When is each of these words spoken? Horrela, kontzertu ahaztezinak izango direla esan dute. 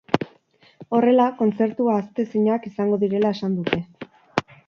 Horrela, 0.99 1.27
kontzertu 1.41 1.91
ahaztezinak 1.95 2.65
izango 2.71 2.99
direla 3.05 3.35
esan 3.37 3.59
dute. 3.61 3.83